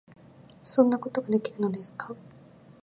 [0.63, 2.11] 「そんなことができるのですか？」